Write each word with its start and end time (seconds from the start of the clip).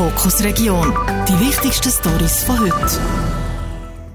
Fokus 0.00 0.42
Region. 0.42 0.94
Die 1.28 1.38
wichtigsten 1.46 1.90
Stories 1.90 2.42
von 2.44 2.58
heute. 2.58 2.98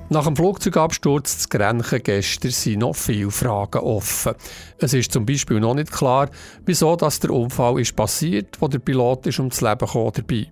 Nach 0.10 0.26
dem 0.26 0.36
Flugzeugabsturz 0.36 1.38
zu 1.38 1.50
Grenchen 1.50 2.02
gestern 2.02 2.50
sind 2.50 2.80
noch 2.80 2.96
viele 2.96 3.30
Fragen 3.30 3.82
offen. 3.82 4.34
Es 4.80 4.96
ist 4.96 5.12
zum 5.12 5.28
Beispiel 5.28 5.60
noch 5.60 5.76
nicht 5.76 5.92
klar, 5.92 6.32
wieso 6.66 6.96
dass 6.96 7.20
der 7.20 7.30
Unfall 7.30 7.80
ist 7.80 7.96
passiert, 7.96 8.60
wo 8.60 8.68
der 8.68 8.80
Pilot 8.80 9.28
ist 9.28 9.38
ums 9.38 9.62
Leben 9.62 9.78
gekommen 9.78 10.12
dabei. 10.16 10.48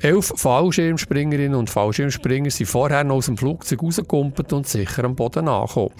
Elf 0.00 0.32
Fallschirmspringerinnen 0.34 1.54
und 1.56 1.70
Fallschirmspringer 1.70 2.50
sind 2.50 2.66
vorher 2.66 3.04
noch 3.04 3.14
aus 3.14 3.26
dem 3.26 3.36
Flugzeug 3.36 3.80
rausgekumpelt 3.80 4.52
und 4.52 4.66
sicher 4.66 5.04
am 5.04 5.14
Boden 5.14 5.46
angekommen. 5.46 5.92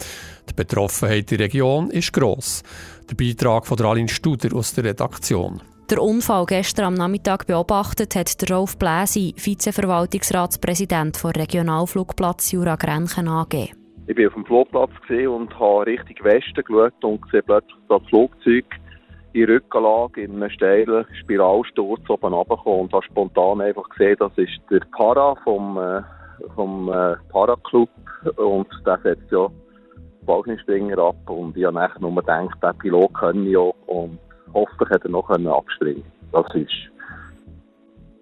Die 0.50 0.52
Betroffenheit 0.52 1.30
in 1.30 1.38
der 1.38 1.46
Region 1.46 1.90
ist 1.92 2.12
gross. 2.12 2.64
Der 3.08 3.14
Beitrag 3.14 3.68
von 3.68 3.80
Aline 3.80 4.08
Studer 4.08 4.52
aus 4.52 4.74
der 4.74 4.82
Redaktion. 4.82 5.62
Der 5.90 6.00
Unfall 6.00 6.46
gestern 6.46 6.86
am 6.86 6.94
Nachmittag 6.94 7.46
beobachtet 7.46 8.16
hat 8.16 8.34
Rolf 8.50 8.78
Bläsi, 8.78 9.34
Vizeverwaltungsratspräsident 9.36 11.22
der 11.22 11.36
Regionalflugplatz 11.36 12.52
Jura 12.52 12.76
Grenchen 12.76 13.28
AG. 13.28 13.74
Ich 14.06 14.16
war 14.16 14.26
auf 14.28 14.34
dem 14.34 14.46
Flugplatz 14.46 14.90
und 15.10 15.60
habe 15.60 15.86
Richtung 15.86 16.24
Westen 16.24 16.64
geschaut 16.64 17.04
und 17.04 17.20
sehe 17.30 17.42
plötzlich 17.42 17.76
das 17.90 18.02
Flugzeug 18.08 18.64
in 19.34 19.44
Rückenlage 19.44 20.22
in 20.22 20.36
einem 20.36 20.50
steilen 20.50 21.04
Spiralsturz 21.20 22.08
oben 22.08 22.32
runterkommen 22.32 22.80
und 22.80 22.92
habe 22.94 23.04
spontan 23.04 23.60
einfach 23.60 23.88
gesehen, 23.90 24.16
das 24.18 24.32
ist 24.36 24.58
der 24.70 24.80
Para 24.96 25.34
vom, 25.44 25.76
äh, 25.76 26.00
vom 26.54 26.88
äh, 26.88 27.16
Paraclub 27.30 27.90
und 28.36 28.68
der 28.86 28.98
setzt 29.02 29.30
ja 29.30 29.48
Fallschirmspringer 30.24 30.98
ab 30.98 31.28
und 31.28 31.54
ich 31.58 31.64
habe 31.66 31.90
nur 32.00 32.14
gedacht, 32.14 32.56
der 32.62 32.72
Pilot 32.72 33.12
können 33.12 33.46
ja 33.46 33.70
und 33.86 34.18
hoffentlich 34.54 34.90
hat 34.90 35.04
er 35.04 35.10
noch 35.10 35.28
abspringen 35.28 36.04
Das 36.32 36.46
war 36.46 36.62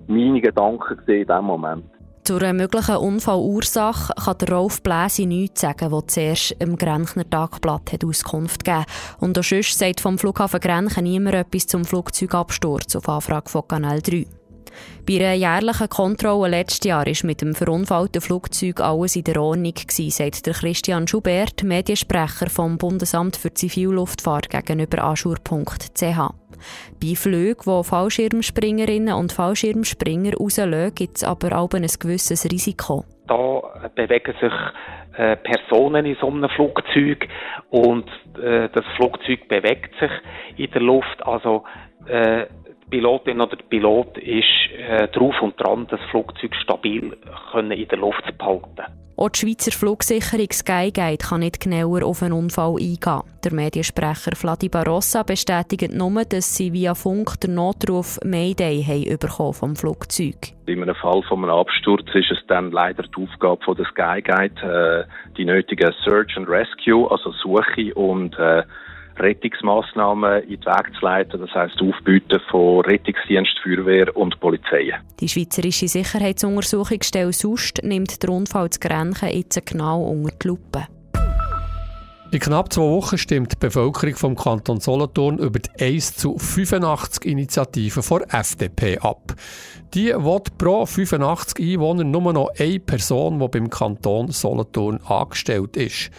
meine 0.06 0.40
Gedanken 0.40 0.98
in 1.06 1.26
diesem 1.26 1.44
Moment. 1.44 1.84
Zur 2.24 2.52
möglichen 2.52 2.96
Unfallursache 2.96 4.12
kann 4.14 4.38
der 4.38 4.56
Rolf 4.56 4.80
Bläsi 4.82 5.26
nichts 5.26 5.62
sagen, 5.62 5.90
der 5.90 6.06
zuerst 6.06 6.52
im 6.60 6.76
Grenchner 6.76 7.28
Tagblatt 7.28 7.92
hat 7.92 8.04
Auskunft 8.04 8.64
gegeben 8.64 8.84
Und 9.18 9.36
auch 9.36 9.42
sonst 9.42 9.76
sagt 9.76 10.00
vom 10.00 10.18
Flughafen 10.18 10.60
Grenchen 10.60 11.02
niemand 11.02 11.34
etwas 11.34 11.66
zum 11.66 11.84
Flugzeugabsturz 11.84 12.94
auf 12.94 13.08
Anfrage 13.08 13.50
von 13.50 13.66
Kanal 13.66 14.00
3. 14.00 14.26
Bei 15.06 15.16
einer 15.16 15.34
jährlichen 15.34 15.88
Kontrolle 15.88 16.50
letztes 16.50 16.88
Jahr 16.88 17.06
war 17.06 17.14
mit 17.24 17.42
dem 17.42 17.54
verunfallten 17.54 18.20
Flugzeug 18.20 18.80
alles 18.80 19.16
in 19.16 19.24
der 19.24 19.40
Ordnung, 19.40 19.74
sagt 19.88 20.46
der 20.46 20.54
Christian 20.54 21.08
Schubert, 21.08 21.62
Mediensprecher 21.62 22.48
vom 22.48 22.78
Bundesamt 22.78 23.36
für 23.36 23.52
Zivilluftfahrt 23.52 24.50
gegenüber 24.50 25.04
aschur.ch. 25.04 26.42
Bei 27.00 27.14
Flügen, 27.16 27.66
wo 27.66 27.82
Fallschirmspringerinnen 27.82 29.14
und 29.14 29.32
Fallschirmspringer 29.32 30.34
rauslösen, 30.34 30.94
gibt 30.94 31.16
es 31.16 31.24
aber 31.24 31.58
auch 31.58 31.70
ein 31.74 31.86
gewisses 31.98 32.50
Risiko. 32.50 33.04
Da 33.26 33.88
bewegen 33.94 34.34
sich 34.40 34.52
äh, 35.16 35.36
Personen 35.36 36.06
in 36.06 36.16
so 36.20 36.28
einem 36.28 36.48
Flugzeug 36.50 37.28
und 37.70 38.08
äh, 38.38 38.68
das 38.72 38.84
Flugzeug 38.96 39.48
bewegt 39.48 39.94
sich 40.00 40.10
in 40.56 40.70
der 40.70 40.82
Luft. 40.82 41.24
Also 41.24 41.64
äh, 42.06 42.46
Pilotin 42.92 43.40
oder 43.40 43.56
der 43.56 43.64
Pilot 43.64 44.18
ist 44.18 44.44
äh, 44.76 45.08
drauf 45.08 45.34
und 45.40 45.58
dran, 45.58 45.86
das 45.88 46.00
Flugzeug 46.10 46.54
stabil 46.62 47.16
können 47.50 47.72
in 47.72 47.88
der 47.88 47.98
Luft 47.98 48.22
zu 48.26 48.32
behalten. 48.36 48.82
Auch 49.16 49.30
die 49.30 49.40
Schweizer 49.40 49.72
Flugsicherung 49.72 50.50
Skyguide 50.52 51.24
kann 51.26 51.40
nicht 51.40 51.60
genauer 51.60 52.02
auf 52.04 52.22
einen 52.22 52.34
Unfall 52.34 52.74
eingehen. 52.74 53.22
Der 53.44 53.54
Mediensprecher 53.54 54.36
Vladi 54.36 54.68
Barossa 54.68 55.22
bestätigt 55.22 55.94
nur, 55.94 56.24
dass 56.24 56.54
sie 56.54 56.72
via 56.74 56.94
Funk 56.94 57.40
den 57.40 57.54
Notruf 57.54 58.18
Mayday 58.24 58.82
haben 58.82 59.18
bekommen 59.18 59.54
vom 59.54 59.76
Flugzeug. 59.76 60.52
In 60.66 60.82
einem 60.82 60.94
Fall 60.94 61.22
von 61.28 61.44
einem 61.44 61.54
Absturz 61.54 62.06
ist 62.14 62.30
es 62.30 62.46
dann 62.48 62.72
leider 62.72 63.04
die 63.04 63.22
Aufgabe 63.22 63.64
von 63.64 63.76
der 63.76 63.86
Skyguide, 63.86 65.06
äh, 65.08 65.32
die 65.36 65.46
nötige 65.46 65.94
Search 66.04 66.36
and 66.36 66.48
Rescue, 66.48 67.10
also 67.10 67.32
Suche 67.32 67.94
und 67.94 68.38
äh, 68.38 68.64
Rettungsmaßnahmen 69.18 70.42
in 70.44 70.60
den 70.60 70.64
Weg 70.64 70.94
zu 70.98 71.04
leiten, 71.04 71.40
das 71.40 71.54
heisst 71.54 71.80
Aufbieten 71.80 72.40
von 72.50 72.80
Rettungsdienst, 72.80 73.58
Feuerwehr 73.62 74.16
und 74.16 74.38
Polizei. 74.40 74.92
Die 75.20 75.28
Schweizerische 75.28 75.88
Sicherheitsuntersuchungsstelle 75.88 77.32
SUST 77.32 77.82
nimmt 77.82 78.22
den 78.22 78.30
Unfall 78.30 78.70
zu 78.70 78.80
Grenchen 78.80 79.28
jetzt 79.28 79.64
genau 79.66 80.02
unter 80.02 80.34
die 80.42 80.48
Lupe. 80.48 80.86
In 82.32 82.40
knapp 82.40 82.72
zwei 82.72 82.84
Wochen 82.84 83.18
stimmt 83.18 83.52
die 83.52 83.56
Bevölkerung 83.56 84.16
vom 84.16 84.34
Kanton 84.34 84.80
Solothurn 84.80 85.36
über 85.36 85.58
die 85.58 85.68
1 85.78 86.16
zu 86.16 86.38
85 86.38 87.26
Initiativen 87.26 88.02
der 88.08 88.40
FDP 88.40 88.96
ab. 89.00 89.34
Die 89.92 90.14
will 90.14 90.40
pro 90.56 90.86
85 90.86 91.74
Einwohner 91.74 92.04
nur 92.04 92.32
noch 92.32 92.48
eine 92.58 92.80
Person, 92.80 93.38
die 93.38 93.48
beim 93.48 93.68
Kanton 93.68 94.28
Solothurn 94.28 94.98
angestellt 95.06 95.76
ist. 95.76 96.10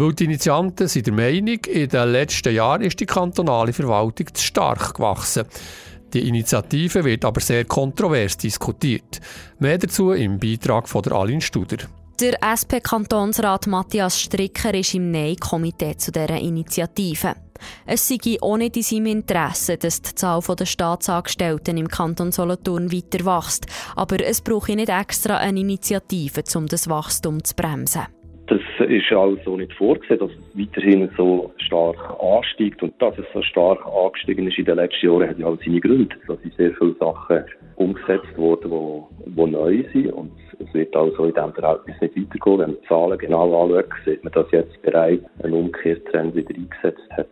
Weil 0.00 0.12
die 0.12 0.26
Initianten 0.26 0.86
sind 0.86 1.08
der 1.08 1.12
Meinung, 1.12 1.58
in 1.66 1.88
den 1.88 2.12
letzten 2.12 2.54
Jahren 2.54 2.82
ist 2.82 3.00
die 3.00 3.06
kantonale 3.06 3.72
Verwaltung 3.72 4.32
zu 4.32 4.44
stark 4.44 4.94
gewachsen. 4.94 5.44
Die 6.12 6.28
Initiative 6.28 7.04
wird 7.04 7.24
aber 7.24 7.40
sehr 7.40 7.64
kontrovers 7.64 8.36
diskutiert. 8.36 9.20
Mehr 9.58 9.76
dazu 9.76 10.12
im 10.12 10.38
Beitrag 10.38 10.88
von 10.88 11.02
der 11.02 11.14
Aline 11.14 11.40
Studer. 11.40 11.78
Der 12.20 12.38
SP-Kantonsrat 12.42 13.66
Matthias 13.66 14.20
Stricker 14.20 14.72
ist 14.72 14.94
im 14.94 15.10
Nein-Komitee 15.10 15.96
zu 15.96 16.12
dieser 16.12 16.38
Initiative. 16.38 17.34
Es 17.84 18.06
sei 18.06 18.18
nicht 18.56 18.76
in 18.76 18.82
seinem 18.84 19.06
Interesse, 19.06 19.78
dass 19.78 20.00
die 20.00 20.14
Zahl 20.14 20.40
der 20.40 20.66
Staatsangestellten 20.66 21.76
im 21.76 21.88
Kanton 21.88 22.30
Solothurn 22.30 22.92
weiter 22.92 23.24
wächst, 23.24 23.66
aber 23.96 24.24
es 24.24 24.42
brauche 24.42 24.76
nicht 24.76 24.90
extra 24.90 25.38
eine 25.38 25.58
Initiative, 25.58 26.44
um 26.54 26.68
das 26.68 26.88
Wachstum 26.88 27.42
zu 27.42 27.56
bremsen. 27.56 28.06
Ist 28.80 29.12
also 29.12 29.56
nicht 29.56 29.72
vorgesehen, 29.74 30.20
dass 30.20 30.30
es 30.30 30.58
weiterhin 30.58 31.10
so 31.16 31.52
stark 31.58 31.96
ansteigt. 32.20 32.82
Und 32.82 33.00
dass 33.00 33.18
es 33.18 33.24
so 33.34 33.42
stark 33.42 33.84
angestiegen 33.86 34.46
ist 34.46 34.58
in 34.58 34.64
den 34.64 34.76
letzten 34.76 35.06
Jahren, 35.06 35.28
hat 35.28 35.38
ja 35.38 35.46
auch 35.46 35.58
seine 35.64 35.80
Gründe. 35.80 36.14
Da 36.26 36.36
sind 36.36 36.54
sehr 36.54 36.72
viele 36.74 36.94
Sachen 36.98 37.44
umgesetzt 37.76 38.36
worden, 38.36 38.70
die, 38.70 39.30
die 39.30 39.50
neu 39.50 39.84
sind. 39.92 40.12
Und 40.12 40.32
es 40.58 40.72
wird 40.74 40.94
also 40.94 41.24
in 41.24 41.34
diesem 41.34 41.52
Verhältnis 41.54 42.00
nicht 42.00 42.16
weitergehen. 42.16 42.58
Wenn 42.58 42.70
man 42.70 42.76
die 42.80 42.88
Zahlen 42.88 43.18
genau 43.18 43.64
anschaut, 43.64 43.92
sieht 44.04 44.24
man, 44.24 44.32
dass 44.32 44.50
jetzt 44.52 44.82
bereits 44.82 45.24
ein 45.42 45.52
Umkehrtrend 45.52 46.34
wieder 46.34 46.54
eingesetzt 46.54 47.10
hat. 47.10 47.28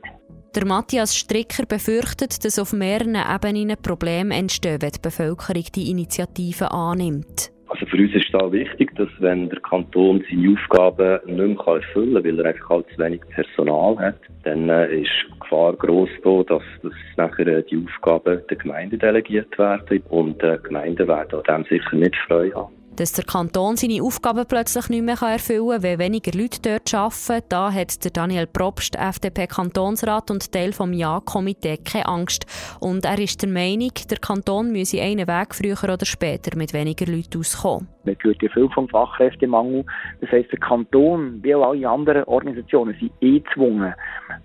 Der 0.54 0.64
Matthias 0.64 1.14
Stricker 1.14 1.66
befürchtet, 1.66 2.42
dass 2.42 2.58
auf 2.58 2.72
mehreren 2.72 3.14
Ebenen 3.16 3.76
Probleme 3.76 4.34
entstehen, 4.34 4.80
wenn 4.80 4.90
die 4.90 5.00
Bevölkerung 5.02 5.64
die 5.74 5.90
Initiative 5.90 6.70
annimmt. 6.70 7.52
Also 7.78 7.90
für 7.90 7.98
uns 7.98 8.14
ist 8.14 8.32
da 8.32 8.50
wichtig, 8.50 8.96
dass 8.96 9.08
wenn 9.18 9.50
der 9.50 9.60
Kanton 9.60 10.24
seine 10.30 10.54
Aufgaben 10.54 11.20
nicht 11.26 11.36
mehr 11.36 11.74
erfüllen 11.74 12.14
kann, 12.14 12.24
weil 12.24 12.40
er 12.40 12.46
einfach 12.46 12.70
halt 12.70 12.86
zu 12.88 12.98
wenig 12.98 13.20
Personal 13.34 13.98
hat, 13.98 14.18
dann 14.44 14.70
äh, 14.70 15.02
ist 15.02 15.10
die 15.28 15.38
Gefahr 15.40 15.74
gross 15.74 16.08
da, 16.24 16.42
dass, 16.44 16.62
dass 16.82 16.92
nachher 17.18 17.46
äh, 17.46 17.62
die 17.64 17.84
Aufgaben 17.84 18.40
der 18.48 18.56
Gemeinde 18.56 18.96
delegiert 18.96 19.58
werden 19.58 20.02
und 20.08 20.42
äh, 20.42 20.58
Gemeinden 20.62 21.06
werden 21.06 21.42
an 21.46 21.64
dem 21.64 21.64
sicher 21.64 21.96
nicht 21.96 22.16
Freude 22.26 22.54
haben. 22.54 22.72
Dass 22.96 23.12
der 23.12 23.24
Kanton 23.26 23.76
seine 23.76 24.02
Aufgaben 24.02 24.46
plötzlich 24.48 24.88
nicht 24.88 25.04
mehr 25.04 25.20
erfüllen 25.20 25.68
kann, 25.68 25.82
weil 25.82 25.98
weniger 25.98 26.32
Leute 26.32 26.62
dort 26.62 26.94
arbeiten, 26.94 27.46
da 27.50 27.70
hat 27.70 28.02
der 28.02 28.10
Daniel 28.10 28.46
Probst, 28.46 28.96
FDP-Kantonsrat 28.96 30.30
und 30.30 30.50
Teil 30.50 30.72
vom 30.72 30.94
Ja-Komitee, 30.94 31.76
keine 31.76 32.06
Angst. 32.06 32.46
Und 32.80 33.04
er 33.04 33.18
ist 33.18 33.42
der 33.42 33.50
Meinung, 33.50 33.90
der 34.10 34.16
Kanton 34.16 34.72
müsse 34.72 35.02
einen 35.02 35.28
Weg 35.28 35.54
früher 35.54 35.92
oder 35.92 36.06
später 36.06 36.56
mit 36.56 36.72
weniger 36.72 37.04
Leuten 37.04 37.38
auskommen. 37.38 37.86
Man 38.04 38.16
hört 38.22 38.42
ja 38.42 38.48
viel 38.48 38.68
vom 38.70 38.88
Fachkräftemangel. 38.88 39.84
Das 40.22 40.30
heisst, 40.30 40.52
der 40.52 40.60
Kanton, 40.60 41.40
wie 41.42 41.54
auch 41.54 41.68
alle 41.68 41.86
anderen 41.86 42.24
Organisationen, 42.24 42.96
sind 42.98 43.12
eh 43.20 43.40
gezwungen, 43.40 43.92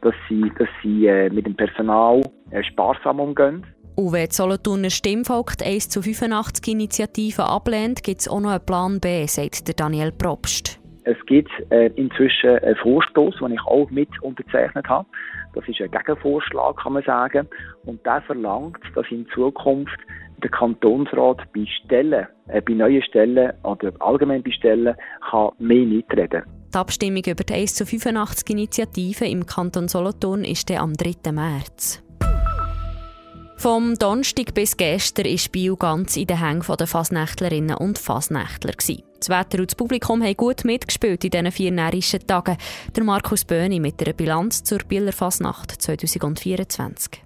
dass 0.02 0.16
sie, 0.28 0.52
dass 0.60 0.68
sie 0.84 1.08
äh, 1.08 1.30
mit 1.30 1.46
dem 1.46 1.56
Personal 1.56 2.22
äh, 2.50 2.62
sparsam 2.64 3.22
umgehen 3.22 3.66
und 3.96 4.14
wenn 4.14 4.28
die 4.28 4.36
Solothurner 4.36 4.90
Stimmvolk 4.90 5.58
die 5.58 5.66
1 5.66 5.90
zu 5.90 6.02
85 6.02 6.74
Initiative 6.74 7.44
ablehnt, 7.44 8.04
gibt 8.04 8.22
es 8.22 8.28
auch 8.28 8.40
noch 8.40 8.52
einen 8.52 8.66
Plan 8.66 9.00
B, 9.00 9.26
sagt 9.28 9.80
Daniel 9.80 10.12
Probst. 10.12 10.80
Es 11.04 11.18
gibt 11.26 11.50
äh, 11.72 11.88
inzwischen 11.96 12.60
einen 12.60 12.76
Vorstoß, 12.76 13.36
den 13.40 13.54
ich 13.54 13.62
auch 13.62 13.90
mit 13.90 14.10
unterzeichnet 14.22 14.88
habe. 14.88 15.08
Das 15.54 15.68
ist 15.68 15.82
ein 15.82 15.92
Gegenvorschlag, 15.92 16.78
kann 16.78 16.94
man 16.94 17.04
sagen. 17.04 17.48
Und 17.86 18.06
der 18.06 18.22
verlangt, 18.22 18.80
dass 18.96 19.06
in 19.10 19.28
Zukunft 19.34 19.98
der 20.44 20.52
Kantonsrat 20.52 21.42
bei 21.54 21.66
Stellen, 21.66 22.28
äh, 22.48 22.62
bei 22.62 22.74
neuen 22.74 23.02
Stellen 23.04 23.52
oder 23.64 23.92
allgemein 24.00 24.44
bei 24.44 24.52
Stellen 24.52 24.96
kann 25.30 25.50
mehr 25.60 25.86
mitreden. 25.86 26.44
Die 26.74 26.78
Abstimmung 26.78 27.24
über 27.28 27.44
die 27.44 27.54
1 27.54 27.76
zu 27.76 27.86
85 27.86 28.50
Initiative 28.52 29.26
im 29.26 29.46
Kanton 29.46 29.88
Solothurn 29.88 30.44
ist 30.44 30.72
am 30.72 30.94
3. 30.94 31.32
März. 31.32 32.02
Vom 33.62 33.96
Donnerstag 33.96 34.56
bis 34.56 34.76
gestern 34.76 35.26
war 35.28 35.52
Bio 35.52 35.76
ganz 35.76 36.18
in 36.18 36.26
den 36.26 36.40
Hängen 36.40 36.64
der 36.80 36.88
Fasnächtlerinnen 36.88 37.78
und 37.78 38.00
Fasnächtler. 38.00 38.74
Das 38.74 39.30
Wetter 39.30 39.60
und 39.60 39.70
das 39.70 39.76
Publikum 39.76 40.24
haben 40.24 40.36
gut 40.36 40.66
mitgespielt 40.66 41.24
in 41.24 41.30
diesen 41.30 41.52
vier 41.52 41.72
närrischen 41.72 42.26
Tagen. 42.26 42.58
Der 42.96 43.04
Markus 43.04 43.46
Böhni 43.46 43.80
mit 43.80 44.02
einer 44.02 44.14
Bilanz 44.14 44.64
zur 44.64 44.80
Bieler 44.80 45.12
Fasnacht 45.14 45.80
2024. 45.80 47.22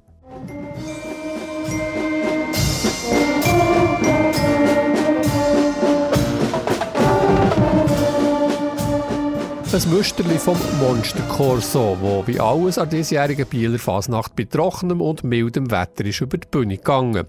Ein 9.76 9.90
Musterli 9.90 10.40
vom 10.40 10.58
Monster 10.80 11.22
Corso, 11.28 11.98
wo 12.00 12.26
wie 12.26 12.40
alles 12.40 12.78
an 12.78 12.90
diesjährigen 12.90 13.46
Bieler 13.46 13.78
Fasnacht 13.78 14.34
bei 14.34 14.46
trockenem 14.46 15.02
und 15.02 15.26
mildem 15.26 15.70
Wetter 15.70 16.06
ist 16.06 16.22
über 16.22 16.38
die 16.38 16.48
Bühne 16.50 16.78
gegangen. 16.78 17.26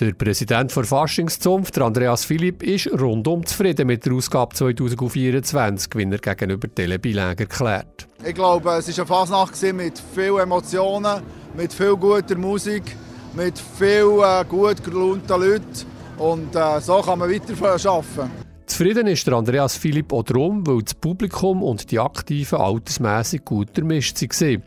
Der 0.00 0.12
Präsident 0.12 0.74
der 0.74 0.82
Faschingszunft, 0.82 1.78
Andreas 1.78 2.24
Philipp, 2.24 2.64
ist 2.64 2.88
rundum 3.00 3.46
zufrieden 3.46 3.86
mit 3.86 4.04
der 4.04 4.14
Ausgabe 4.14 4.56
2024, 4.56 5.94
wie 5.94 6.10
er 6.10 6.18
gegenüber 6.18 6.74
Telebilang 6.74 7.38
erklärt. 7.38 8.08
Ich 8.24 8.34
glaube, 8.34 8.70
es 8.70 8.88
war 8.88 8.94
eine 8.96 9.06
Fasnacht 9.06 9.62
mit 9.72 10.02
vielen 10.16 10.40
Emotionen, 10.40 11.22
mit 11.56 11.72
viel 11.72 11.94
guter 11.94 12.36
Musik, 12.36 12.96
mit 13.36 13.56
vielen 13.78 14.18
äh, 14.18 14.44
gut 14.48 14.82
gelaunten 14.82 15.40
Leuten. 15.40 15.86
Und 16.18 16.56
äh, 16.56 16.80
so 16.80 17.00
kann 17.02 17.20
man 17.20 17.30
weiter 17.30 17.54
arbeiten. 17.62 18.43
Zufrieden 18.66 19.06
ist 19.06 19.26
der 19.26 19.34
Andreas 19.34 19.76
Philipp 19.76 20.12
auch 20.12 20.22
darum, 20.22 20.66
weil 20.66 20.82
das 20.82 20.94
Publikum 20.94 21.62
und 21.62 21.90
die 21.90 21.98
Aktiven 21.98 22.58
altersmässig 22.58 23.44
gut 23.44 23.68
durchmischt 23.76 24.20
waren. 24.22 24.62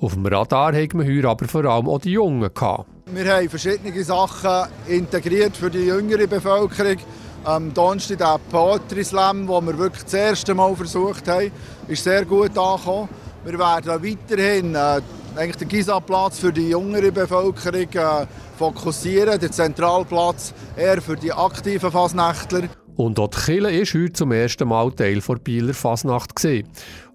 Auf 0.00 0.14
dem 0.14 0.26
Radar 0.26 0.74
hatten 0.74 0.98
wir 0.98 1.16
heute 1.16 1.28
aber 1.28 1.46
vor 1.46 1.64
allem 1.66 1.88
auch 1.88 2.00
die 2.00 2.12
Jungen. 2.12 2.52
Gehabt. 2.52 2.86
Wir 3.06 3.36
haben 3.36 3.48
verschiedene 3.50 4.02
Sachen 4.02 4.72
integriert 4.88 5.56
für 5.56 5.70
die 5.70 5.84
jüngere 5.84 6.26
Bevölkerung. 6.26 6.96
Am 7.44 7.74
Donnerstag 7.74 8.18
der 8.18 8.40
Poetry 8.50 9.04
Slam, 9.04 9.46
den 9.46 9.66
wir 9.66 9.76
wirklich 9.76 10.04
das 10.04 10.14
erste 10.14 10.54
Mal 10.54 10.74
versucht 10.74 11.28
haben, 11.28 11.50
ist 11.88 12.04
sehr 12.04 12.24
gut 12.24 12.56
angekommen. 12.56 13.08
Wir 13.44 13.58
werden 13.58 14.02
weiterhin 14.02 14.74
äh, 14.74 15.00
eigentlich 15.36 15.56
den 15.56 15.68
Gisaplatz 15.68 16.38
für 16.38 16.52
die 16.52 16.70
jüngere 16.70 17.10
Bevölkerung 17.10 17.88
äh, 17.92 18.26
fokussieren, 18.56 19.40
den 19.40 19.52
Zentralplatz 19.52 20.54
eher 20.76 21.02
für 21.02 21.16
die 21.16 21.32
aktiven 21.32 21.90
Fasnächtler. 21.90 22.68
Und 22.96 23.18
auch 23.18 23.28
die 23.28 23.38
Kille 23.38 23.72
ist 23.72 23.94
heute 23.94 24.12
zum 24.12 24.32
ersten 24.32 24.68
Mal 24.68 24.92
Teil 24.92 25.20
der 25.20 25.34
Bieler 25.36 25.74
Fasnacht. 25.74 26.32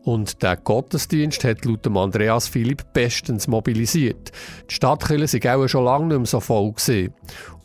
Und 0.04 0.42
der 0.42 0.56
Gottesdienst 0.56 1.44
hat 1.44 1.66
laut 1.66 1.86
Andreas 1.86 2.48
Philipp 2.48 2.94
bestens 2.94 3.48
mobilisiert. 3.48 4.32
Die 4.70 4.74
Stadtkirche 4.74 5.28
sind 5.28 5.48
auch 5.48 5.68
schon 5.68 5.86
lange 5.86 6.06
nicht 6.06 6.18
mehr 6.18 6.26
so 6.26 6.40
voll 6.40 6.72
gesehen. 6.72 7.14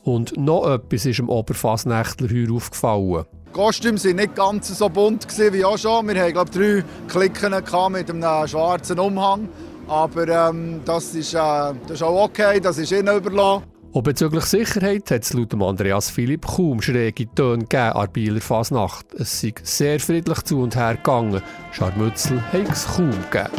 Und 0.02 0.36
noch 0.36 0.68
etwas 0.68 1.06
ist 1.06 1.20
dem 1.20 1.28
Oberfasnächtler 1.28 2.28
heute 2.28 2.52
aufgefallen. 2.52 3.24
Die 3.48 3.52
Kostüme 3.52 4.02
waren 4.02 4.16
nicht 4.16 4.34
ganz 4.34 4.76
so 4.76 4.88
bunt 4.88 5.26
wie 5.38 5.64
auch 5.64 5.78
schon. 5.78 6.08
Wir 6.08 6.20
hatten, 6.20 6.32
glaube 6.32 6.50
drei 6.50 6.84
Klicken 7.06 7.92
mit 7.92 8.10
einem 8.10 8.48
schwarzen 8.48 8.98
Umhang. 8.98 9.48
Aber 9.86 10.26
ähm, 10.26 10.80
das, 10.84 11.14
ist, 11.14 11.34
äh, 11.34 11.38
das 11.38 11.92
ist 11.92 12.02
auch 12.02 12.24
okay, 12.24 12.60
das 12.60 12.78
ist 12.78 12.92
ihnen 12.92 13.16
überlassen. 13.16 13.71
Und 13.92 14.04
bezüglich 14.04 14.44
Sicherheit 14.44 15.10
hat 15.10 15.22
es 15.22 15.34
laut 15.34 15.52
Andreas 15.52 16.08
Philipp 16.08 16.46
kaum 16.46 16.80
schräge 16.80 17.26
Töne 17.34 17.58
gegeben 17.58 17.92
an 17.92 18.10
Bieler 18.10 18.40
Fasnacht. 18.40 19.12
Es 19.12 19.42
sei 19.42 19.52
sehr 19.62 20.00
friedlich 20.00 20.40
zu 20.44 20.62
und 20.62 20.74
her 20.76 20.96
gegangen. 20.96 21.42
Scharmützel 21.72 22.40
hat 22.40 22.70
es 22.70 22.86
kaum 22.86 23.10
gegeben. 23.30 23.50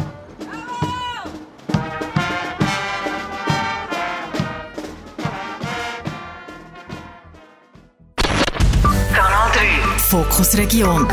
Kanal 9.14 9.52
3 9.52 9.98
Fokus 9.98 10.58
Region. 10.58 11.06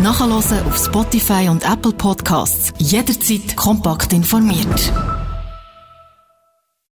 Nachhören 0.00 0.30
auf 0.64 0.76
Spotify 0.76 1.48
und 1.48 1.64
Apple 1.64 1.92
Podcasts. 1.92 2.72
Jederzeit 2.78 3.56
kompakt 3.56 4.12
informiert. 4.12 4.92